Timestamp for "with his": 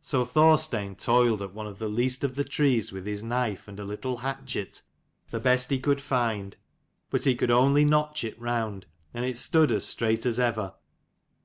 2.92-3.24